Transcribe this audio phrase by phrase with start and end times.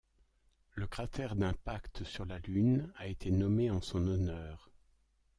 [0.73, 4.71] Le cratère d'impact sur la Lune a été nommé en son honneur.